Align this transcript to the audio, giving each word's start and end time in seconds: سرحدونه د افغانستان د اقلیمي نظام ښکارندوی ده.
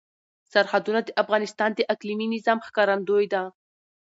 سرحدونه 0.53 0.99
د 1.03 1.09
افغانستان 1.23 1.69
د 1.75 1.79
اقلیمي 1.93 2.27
نظام 2.35 2.59
ښکارندوی 2.67 3.25
ده. 3.33 3.41